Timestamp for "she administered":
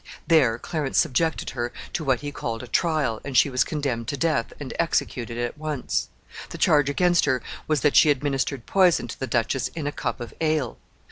7.95-8.65